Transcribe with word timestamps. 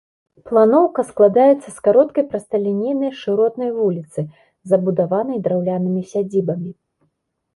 Планоўка 0.49 1.01
складаецца 1.09 1.69
з 1.73 1.73
кароткай, 1.87 2.23
прасталінейнай, 2.31 3.11
шыротнай 3.19 3.69
вуліцы, 3.77 4.19
забудаванай 4.71 5.37
драўлянымі 5.49 6.01
сядзібамі. 6.15 6.71